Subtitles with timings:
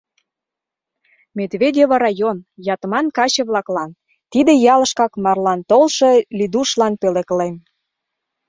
[1.37, 2.37] Медведево район
[2.73, 3.91] Ятман каче-влаклан,
[4.31, 7.55] тиде ялышкак марлан толшо Лидушлан пӧлеклем